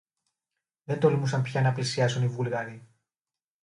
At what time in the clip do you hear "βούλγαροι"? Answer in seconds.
2.27-2.87